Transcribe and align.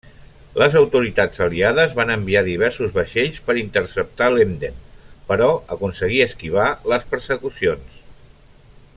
Les 0.59 0.75
autoritats 0.77 1.41
aliades 1.47 1.91
van 1.99 2.13
enviar 2.13 2.41
diversos 2.47 2.95
vaixells 2.95 3.37
per 3.49 3.55
interceptar 3.63 4.29
l'Emden, 4.35 4.79
però 5.29 5.51
aconseguí 5.77 6.23
esquivar 6.27 6.67
les 6.95 7.07
persecucions. 7.13 8.01